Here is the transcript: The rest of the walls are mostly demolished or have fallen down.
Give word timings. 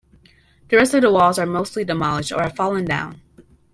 The 0.69 0.77
rest 0.77 0.95
of 0.95 1.03
the 1.03 1.11
walls 1.11 1.37
are 1.37 1.45
mostly 1.45 1.85
demolished 1.85 2.31
or 2.31 2.41
have 2.41 2.55
fallen 2.55 2.85
down. 2.85 3.21